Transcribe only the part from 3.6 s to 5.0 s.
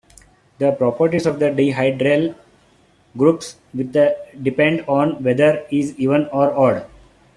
with depend